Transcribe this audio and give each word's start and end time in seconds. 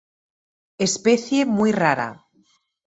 Especie 0.79 1.45
muy 1.45 1.71
rara. 1.71 2.25